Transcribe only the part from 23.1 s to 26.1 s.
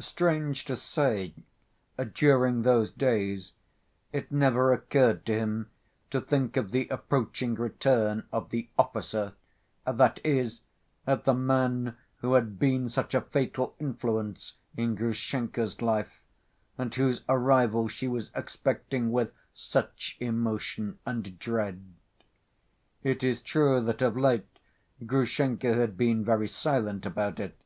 is true that of late Grushenka had